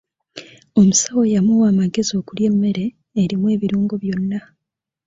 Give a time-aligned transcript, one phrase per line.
[0.79, 2.83] Omusawo yamuwa amagezi okulya emmere
[3.21, 4.39] erimu ebirungo byonna.